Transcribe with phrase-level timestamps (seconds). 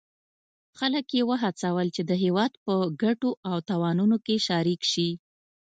[0.77, 5.09] خلک یې وهڅول چې د هیواد په ګټو او تاوانونو کې شریک شي.